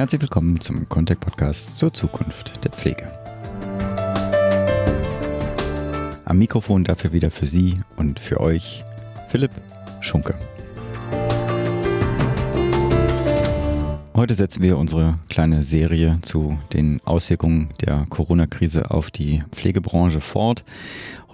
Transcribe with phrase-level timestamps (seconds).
[0.00, 3.12] Herzlich willkommen zum Contact Podcast zur Zukunft der Pflege.
[6.24, 8.82] Am Mikrofon dafür wieder für Sie und für euch
[9.28, 9.50] Philipp
[10.00, 10.38] Schunke.
[14.14, 20.64] Heute setzen wir unsere kleine Serie zu den Auswirkungen der Corona-Krise auf die Pflegebranche fort.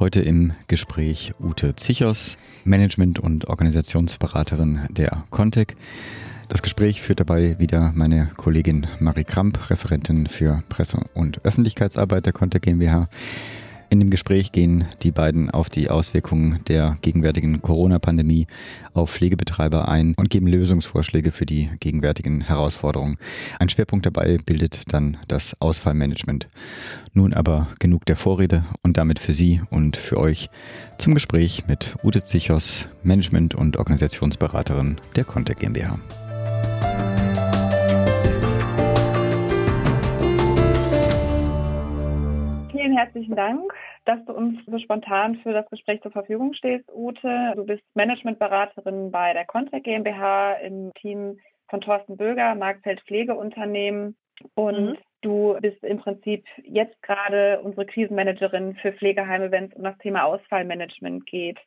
[0.00, 5.76] Heute im Gespräch Ute Zichos, Management- und Organisationsberaterin der Contec.
[6.48, 12.32] Das Gespräch führt dabei wieder meine Kollegin Marie Kramp, Referentin für Presse- und Öffentlichkeitsarbeit der
[12.32, 13.08] Contec GmbH.
[13.88, 18.46] In dem Gespräch gehen die beiden auf die Auswirkungen der gegenwärtigen Corona-Pandemie
[18.94, 23.16] auf Pflegebetreiber ein und geben Lösungsvorschläge für die gegenwärtigen Herausforderungen.
[23.60, 26.48] Ein Schwerpunkt dabei bildet dann das Ausfallmanagement.
[27.12, 30.50] Nun aber genug der Vorrede und damit für Sie und für euch
[30.98, 35.98] zum Gespräch mit Ute Zichos, Management- und Organisationsberaterin der Contact GmbH.
[43.16, 43.72] Herzlichen Dank,
[44.04, 47.54] dass du uns so spontan für das Gespräch zur Verfügung stehst, Ute.
[47.56, 54.16] Du bist Managementberaterin bei der Contact GmbH im Team von Thorsten Böger, Marktfeld Pflegeunternehmen.
[54.54, 54.98] Und mhm.
[55.22, 60.24] du bist im Prinzip jetzt gerade unsere Krisenmanagerin für Pflegeheime, wenn es um das Thema
[60.24, 61.58] Ausfallmanagement geht.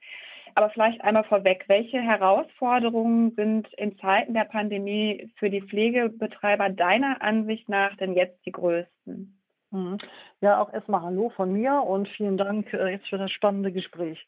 [0.54, 7.24] Aber vielleicht einmal vorweg, welche Herausforderungen sind in Zeiten der Pandemie für die Pflegebetreiber deiner
[7.24, 9.39] Ansicht nach denn jetzt die größten?
[9.72, 9.98] Mhm.
[10.42, 14.26] Ja, auch erstmal Hallo von mir und vielen Dank äh, jetzt für das spannende Gespräch.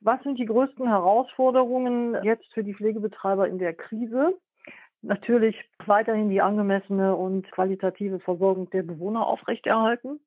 [0.00, 4.34] Was sind die größten Herausforderungen jetzt für die Pflegebetreiber in der Krise?
[5.02, 10.20] Natürlich weiterhin die angemessene und qualitative Versorgung der Bewohner aufrechterhalten.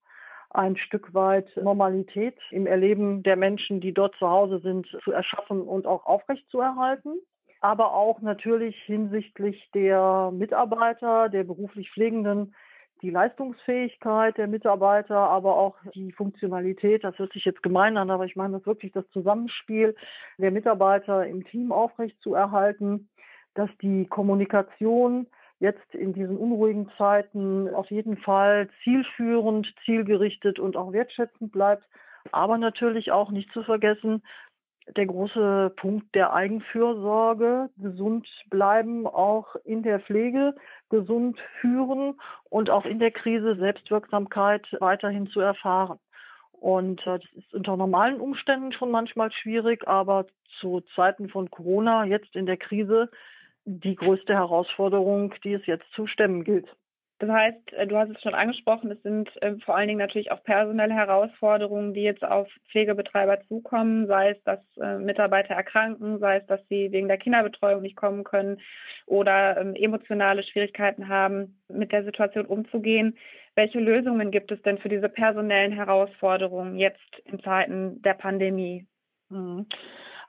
[0.51, 5.61] Ein Stück weit Normalität im Erleben der Menschen, die dort zu Hause sind, zu erschaffen
[5.61, 7.19] und auch aufrechtzuerhalten
[7.63, 12.53] aber auch natürlich hinsichtlich der Mitarbeiter, der beruflich Pflegenden,
[13.03, 18.25] die Leistungsfähigkeit der Mitarbeiter, aber auch die Funktionalität, das hört sich jetzt gemein an, aber
[18.25, 19.95] ich meine das wirklich das Zusammenspiel
[20.37, 23.09] der Mitarbeiter im Team aufrecht zu erhalten,
[23.55, 25.27] dass die Kommunikation
[25.59, 31.83] jetzt in diesen unruhigen Zeiten auf jeden Fall zielführend, zielgerichtet und auch wertschätzend bleibt.
[32.31, 34.23] Aber natürlich auch nicht zu vergessen,
[34.95, 40.55] der große Punkt der Eigenfürsorge, gesund bleiben, auch in der Pflege,
[40.93, 45.97] gesund führen und auch in der Krise Selbstwirksamkeit weiterhin zu erfahren.
[46.51, 50.27] Und äh, das ist unter normalen Umständen schon manchmal schwierig, aber
[50.59, 53.09] zu Zeiten von Corona, jetzt in der Krise,
[53.65, 56.67] die größte Herausforderung, die es jetzt zu stemmen gilt.
[57.23, 60.31] Das heißt, äh, du hast es schon angesprochen, es sind äh, vor allen Dingen natürlich
[60.31, 66.37] auch personelle Herausforderungen, die jetzt auf Pflegebetreiber zukommen, sei es, dass äh, Mitarbeiter erkranken, sei
[66.37, 68.59] es, dass sie wegen der Kinderbetreuung nicht kommen können
[69.05, 73.17] oder ähm, emotionale Schwierigkeiten haben, mit der Situation umzugehen.
[73.55, 78.85] Welche Lösungen gibt es denn für diese personellen Herausforderungen jetzt in Zeiten der Pandemie?
[79.29, 79.65] Mhm.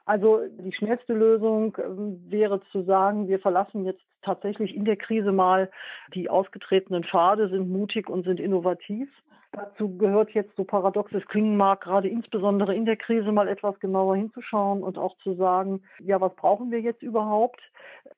[0.05, 5.31] Also die schnellste Lösung ähm, wäre zu sagen, wir verlassen jetzt tatsächlich in der Krise
[5.31, 5.69] mal
[6.13, 9.09] die ausgetretenen Pfade, sind mutig und sind innovativ.
[9.51, 13.79] Dazu gehört jetzt, so paradox es klingen mag, gerade insbesondere in der Krise mal etwas
[13.79, 17.61] genauer hinzuschauen und auch zu sagen, ja, was brauchen wir jetzt überhaupt?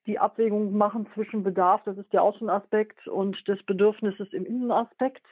[0.07, 5.23] Die Abwägung machen zwischen Bedarf, das ist der Außenaspekt, und des Bedürfnisses im Innenaspekt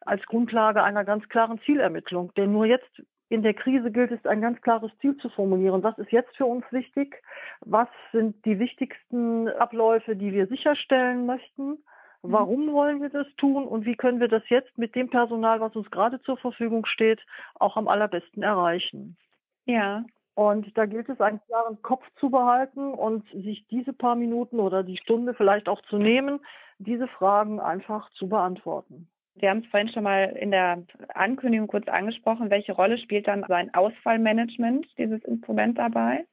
[0.00, 2.32] als Grundlage einer ganz klaren Zielermittlung.
[2.34, 3.02] Denn nur jetzt
[3.32, 5.82] in der Krise gilt es, ein ganz klares Ziel zu formulieren.
[5.82, 7.22] Was ist jetzt für uns wichtig?
[7.60, 11.70] Was sind die wichtigsten Abläufe, die wir sicherstellen möchten?
[11.70, 11.78] Mhm.
[12.20, 15.74] Warum wollen wir das tun und wie können wir das jetzt mit dem Personal, was
[15.74, 17.20] uns gerade zur Verfügung steht,
[17.54, 19.16] auch am allerbesten erreichen?
[19.64, 20.04] Ja.
[20.34, 24.82] Und da gilt es, einen klaren Kopf zu behalten und sich diese paar Minuten oder
[24.82, 26.40] die Stunde vielleicht auch zu nehmen,
[26.78, 29.08] diese Fragen einfach zu beantworten.
[29.34, 30.84] Wir haben es vorhin schon mal in der
[31.14, 32.50] Ankündigung kurz angesprochen.
[32.50, 36.26] Welche Rolle spielt dann sein Ausfallmanagement, dieses Instrument dabei?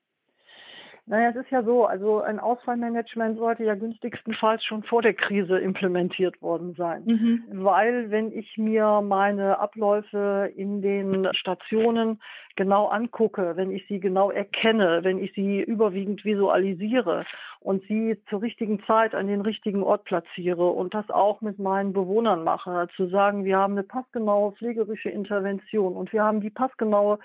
[1.09, 5.57] Naja, es ist ja so, also ein Ausfallmanagement sollte ja günstigstenfalls schon vor der Krise
[5.57, 7.03] implementiert worden sein.
[7.03, 7.44] Mhm.
[7.51, 12.21] Weil wenn ich mir meine Abläufe in den Stationen
[12.56, 17.25] genau angucke, wenn ich sie genau erkenne, wenn ich sie überwiegend visualisiere
[17.59, 21.91] und sie zur richtigen Zeit an den richtigen Ort platziere und das auch mit meinen
[21.91, 27.17] Bewohnern mache, zu sagen, wir haben eine passgenaue pflegerische Intervention und wir haben die passgenaue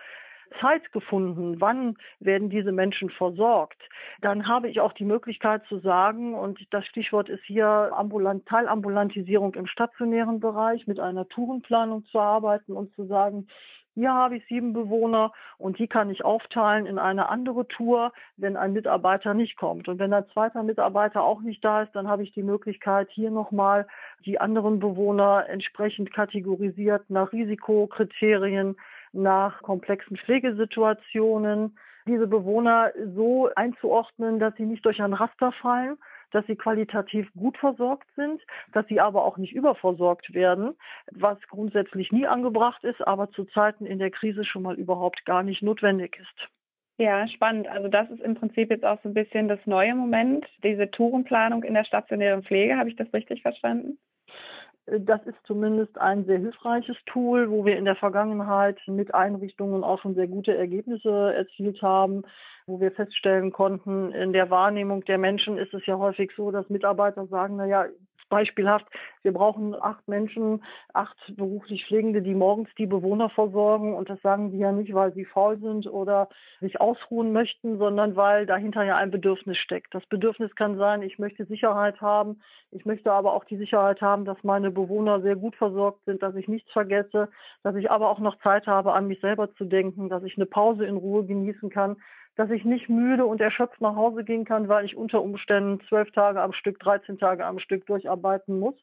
[0.61, 3.81] Zeit gefunden, wann werden diese Menschen versorgt,
[4.21, 9.55] dann habe ich auch die Möglichkeit zu sagen, und das Stichwort ist hier ambulant, Teilambulantisierung
[9.55, 13.47] im stationären Bereich, mit einer Tourenplanung zu arbeiten und zu sagen,
[13.95, 18.57] hier habe ich sieben Bewohner und die kann ich aufteilen in eine andere Tour, wenn
[18.57, 19.89] ein Mitarbeiter nicht kommt.
[19.89, 23.31] Und wenn ein zweiter Mitarbeiter auch nicht da ist, dann habe ich die Möglichkeit, hier
[23.31, 23.87] nochmal
[24.27, 28.77] die anderen Bewohner entsprechend kategorisiert nach Risikokriterien,
[29.15, 35.97] nach komplexen Pflegesituationen, diese Bewohner so einzuordnen, dass sie nicht durch ein Raster fallen,
[36.33, 40.75] dass sie qualitativ gut versorgt sind, dass sie aber auch nicht überversorgt werden,
[41.13, 45.43] was grundsätzlich nie angebracht ist, aber zu Zeiten in der Krise schon mal überhaupt gar
[45.43, 46.49] nicht notwendig ist.
[46.99, 47.67] Ja, spannend.
[47.69, 51.65] Also das ist im Prinzip jetzt auch so ein bisschen das neue Moment, diese Tourenplanung
[51.65, 52.77] in der stationären Pflege.
[52.77, 53.99] Habe ich das richtig verstanden?
[54.87, 60.01] Das ist zumindest ein sehr hilfreiches Tool, wo wir in der Vergangenheit mit Einrichtungen auch
[60.03, 62.25] schon sehr gute Ergebnisse erzielt haben,
[62.67, 66.69] wo wir feststellen konnten, in der Wahrnehmung der Menschen ist es ja häufig so, dass
[66.69, 67.87] Mitarbeiter sagen, naja,
[68.29, 68.87] beispielhaft,
[69.23, 70.63] wir brauchen acht Menschen,
[70.93, 73.95] acht beruflich Pflegende, die morgens die Bewohner versorgen.
[73.95, 76.29] Und das sagen die ja nicht, weil sie faul sind oder
[76.61, 79.95] sich ausruhen möchten, sondern weil dahinter ja ein Bedürfnis steckt.
[79.95, 82.41] Das Bedürfnis kann sein, ich möchte Sicherheit haben.
[82.71, 86.35] Ich möchte aber auch die Sicherheit haben, dass meine Bewohner sehr gut versorgt sind, dass
[86.35, 87.29] ich nichts vergesse,
[87.63, 90.47] dass ich aber auch noch Zeit habe, an mich selber zu denken, dass ich eine
[90.47, 91.97] Pause in Ruhe genießen kann
[92.37, 96.11] dass ich nicht müde und erschöpft nach Hause gehen kann, weil ich unter Umständen zwölf
[96.13, 98.75] Tage am Stück, 13 Tage am Stück durcharbeiten muss,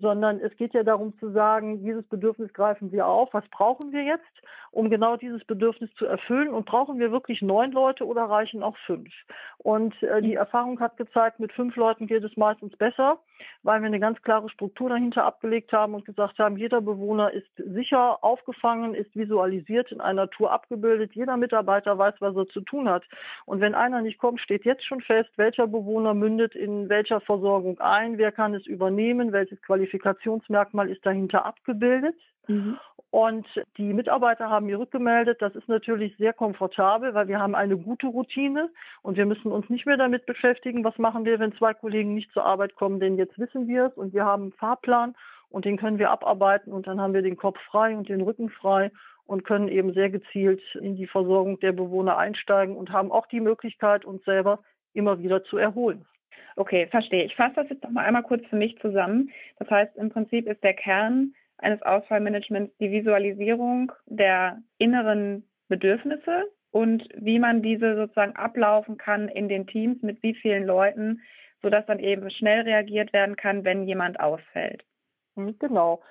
[0.00, 3.32] sondern es geht ja darum zu sagen, dieses Bedürfnis greifen wir auf.
[3.32, 4.24] Was brauchen wir jetzt,
[4.70, 6.48] um genau dieses Bedürfnis zu erfüllen?
[6.48, 9.12] Und brauchen wir wirklich neun Leute oder reichen auch fünf?
[9.58, 13.18] Und äh, die Erfahrung hat gezeigt, mit fünf Leuten geht es meistens besser,
[13.62, 17.50] weil wir eine ganz klare Struktur dahinter abgelegt haben und gesagt haben, jeder Bewohner ist
[17.56, 21.12] sicher aufgefangen, ist visualisiert in einer Tour abgebildet.
[21.14, 23.04] Jeder Mitarbeiter weiß, was er zu tun hat.
[23.44, 27.78] Und wenn einer nicht kommt, steht jetzt schon fest, welcher Bewohner mündet in welcher Versorgung
[27.80, 32.16] ein, wer kann es übernehmen, welches Qualifikation Qualifikationsmerkmal ist dahinter abgebildet.
[32.50, 32.78] Mhm.
[33.10, 37.76] Und die Mitarbeiter haben mir rückgemeldet, das ist natürlich sehr komfortabel, weil wir haben eine
[37.76, 38.70] gute Routine
[39.02, 42.30] und wir müssen uns nicht mehr damit beschäftigen, was machen wir, wenn zwei Kollegen nicht
[42.32, 45.16] zur Arbeit kommen, denn jetzt wissen wir es und wir haben einen Fahrplan
[45.48, 48.48] und den können wir abarbeiten und dann haben wir den Kopf frei und den Rücken
[48.48, 48.92] frei
[49.26, 53.40] und können eben sehr gezielt in die Versorgung der Bewohner einsteigen und haben auch die
[53.40, 54.60] Möglichkeit, uns selber
[54.92, 56.06] immer wieder zu erholen.
[56.54, 57.24] Okay, verstehe.
[57.24, 59.30] Ich fasse das jetzt noch mal einmal kurz für mich zusammen.
[59.58, 67.08] Das heißt, im Prinzip ist der Kern eines Ausfallmanagements die Visualisierung der inneren Bedürfnisse und
[67.16, 71.20] wie man diese sozusagen ablaufen kann in den Teams mit wie vielen Leuten,
[71.62, 74.84] sodass dann eben schnell reagiert werden kann, wenn jemand ausfällt.
[75.36, 76.02] Hm, genau.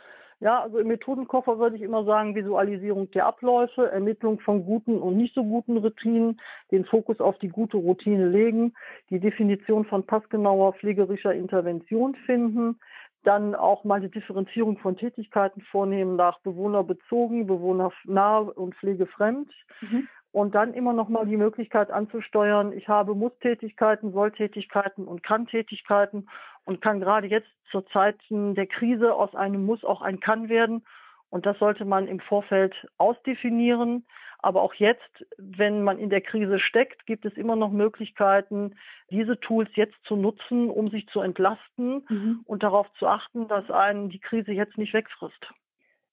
[0.41, 5.17] Ja, also im Methodenkoffer würde ich immer sagen, Visualisierung der Abläufe, Ermittlung von guten und
[5.17, 6.39] nicht so guten Routinen,
[6.71, 8.73] den Fokus auf die gute Routine legen,
[9.09, 12.79] die Definition von passgenauer pflegerischer Intervention finden,
[13.23, 19.51] dann auch mal die Differenzierung von Tätigkeiten vornehmen nach bewohnerbezogen, bewohnernah und pflegefremd.
[19.81, 26.27] Mhm und dann immer noch mal die Möglichkeit anzusteuern, ich habe Muss-Tätigkeiten, Soll-Tätigkeiten und Kann-Tätigkeiten
[26.65, 30.85] und kann gerade jetzt zur Zeit der Krise aus einem Muss auch ein Kann werden.
[31.31, 34.05] Und das sollte man im Vorfeld ausdefinieren.
[34.41, 38.75] Aber auch jetzt, wenn man in der Krise steckt, gibt es immer noch Möglichkeiten,
[39.11, 42.41] diese Tools jetzt zu nutzen, um sich zu entlasten mhm.
[42.45, 45.53] und darauf zu achten, dass einen die Krise jetzt nicht wegfrisst.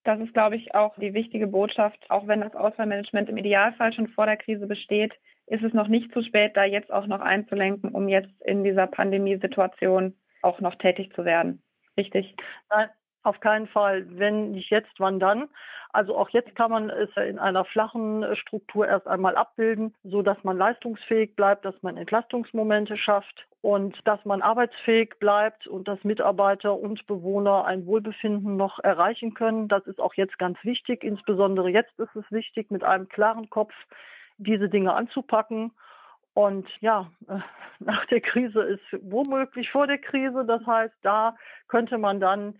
[0.03, 1.99] Das ist, glaube ich, auch die wichtige Botschaft.
[2.11, 5.15] Auch wenn das Ausfallmanagement im Idealfall schon vor der Krise besteht,
[5.47, 8.87] ist es noch nicht zu spät, da jetzt auch noch einzulenken, um jetzt in dieser
[8.87, 11.63] Pandemiesituation auch noch tätig zu werden.
[11.97, 12.37] Richtig?
[12.71, 12.89] Nein,
[13.27, 14.07] auf keinen Fall.
[14.09, 15.49] Wenn nicht jetzt, wann dann?
[15.93, 20.43] Also auch jetzt kann man es in einer flachen Struktur erst einmal abbilden, so dass
[20.45, 26.79] man leistungsfähig bleibt, dass man Entlastungsmomente schafft und dass man arbeitsfähig bleibt und dass Mitarbeiter
[26.79, 29.69] und Bewohner ein Wohlbefinden noch erreichen können.
[29.69, 31.03] Das ist auch jetzt ganz wichtig.
[31.03, 33.73] Insbesondere jetzt ist es wichtig, mit einem klaren Kopf
[34.39, 35.73] diese Dinge anzupacken.
[36.37, 37.39] Und ja, äh,
[37.79, 40.45] nach der Krise ist womöglich vor der Krise.
[40.45, 41.35] Das heißt, da
[41.67, 42.59] könnte man dann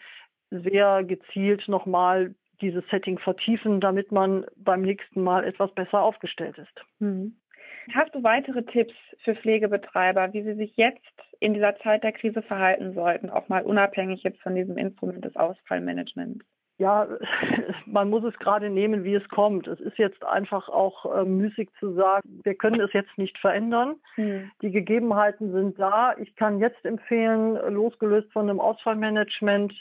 [0.51, 6.85] sehr gezielt nochmal dieses Setting vertiefen, damit man beim nächsten Mal etwas besser aufgestellt ist.
[6.99, 7.37] Mhm.
[7.93, 11.01] Hast du weitere Tipps für Pflegebetreiber, wie sie sich jetzt
[11.39, 15.37] in dieser Zeit der Krise verhalten sollten, auch mal unabhängig jetzt von diesem Instrument des
[15.37, 16.45] Ausfallmanagements?
[16.79, 17.07] Ja,
[17.87, 19.67] man muss es gerade nehmen, wie es kommt.
[19.67, 23.97] Es ist jetzt einfach auch äh, müßig zu sagen, wir können es jetzt nicht verändern.
[24.17, 24.51] Mhm.
[24.63, 26.15] Die Gegebenheiten sind da.
[26.19, 29.73] Ich kann jetzt empfehlen, losgelöst von einem Ausfallmanagement,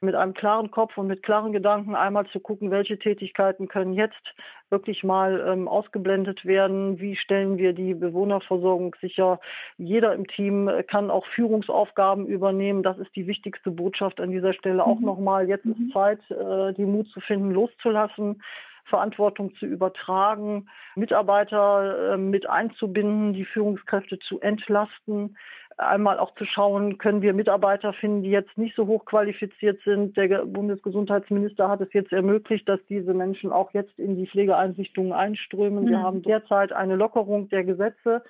[0.00, 4.34] mit einem klaren Kopf und mit klaren Gedanken einmal zu gucken, welche Tätigkeiten können jetzt
[4.72, 6.98] wirklich mal ähm, ausgeblendet werden.
[6.98, 9.38] Wie stellen wir die Bewohnerversorgung sicher?
[9.76, 12.82] Jeder im Team äh, kann auch Führungsaufgaben übernehmen.
[12.82, 14.84] Das ist die wichtigste Botschaft an dieser Stelle.
[14.84, 15.06] Auch mhm.
[15.06, 15.72] nochmal, jetzt mhm.
[15.72, 18.42] ist Zeit, äh, die Mut zu finden, loszulassen.
[18.84, 25.36] Verantwortung zu übertragen, Mitarbeiter äh, mit einzubinden, die Führungskräfte zu entlasten,
[25.78, 30.16] einmal auch zu schauen, können wir Mitarbeiter finden, die jetzt nicht so hoch qualifiziert sind.
[30.16, 35.84] Der Bundesgesundheitsminister hat es jetzt ermöglicht, dass diese Menschen auch jetzt in die Pflegeeinrichtungen einströmen.
[35.84, 35.88] Mhm.
[35.88, 38.22] Wir haben derzeit eine Lockerung der Gesetze.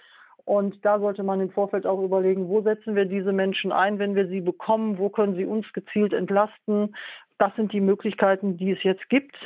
[0.44, 4.16] Und da sollte man im Vorfeld auch überlegen, wo setzen wir diese Menschen ein, wenn
[4.16, 6.96] wir sie bekommen, wo können sie uns gezielt entlasten.
[7.38, 9.36] Das sind die Möglichkeiten, die es jetzt gibt.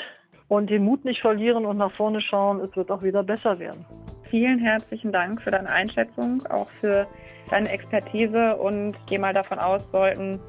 [0.48, 3.84] Und den Mut nicht verlieren und nach vorne schauen, es wird auch wieder besser werden.
[4.30, 7.06] Vielen herzlichen Dank für deine Einschätzung, auch für
[7.50, 10.40] deine Expertise und gehe mal davon aus, sollten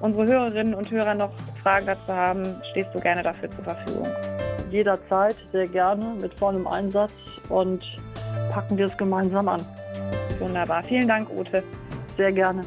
[0.00, 1.32] unsere Hörerinnen und Hörer noch
[1.62, 4.08] Fragen dazu haben, stehst du gerne dafür zur Verfügung.
[4.70, 7.12] Jederzeit, sehr gerne, mit vollem Einsatz
[7.48, 7.80] und
[8.50, 9.64] packen wir es gemeinsam an.
[10.40, 10.82] Wunderbar.
[10.82, 11.62] Vielen Dank, Ute.
[12.16, 12.62] Sehr gerne.